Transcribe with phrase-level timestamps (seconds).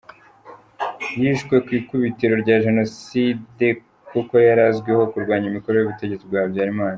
[1.21, 3.65] Yishwe ku ikubitiro rya Jenoside
[4.09, 6.89] kuko yari azwiho kurwanya imikorere y’ubutegetsi bwa Habyarimana.